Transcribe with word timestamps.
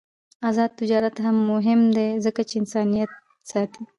آزاد 0.49 0.71
تجارت 0.79 1.15
مهم 1.51 1.81
دی 1.95 2.09
ځکه 2.25 2.41
چې 2.49 2.53
انسانیت 2.61 3.11
ساتي. 3.49 3.83